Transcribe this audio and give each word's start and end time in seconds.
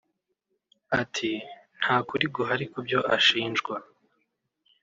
Ati 1.01 1.31
“…nta 1.79 1.95
kuri 2.07 2.25
guhari 2.35 2.65
ku 2.71 2.79
byo 2.85 2.99
ashinjwa 3.15 3.75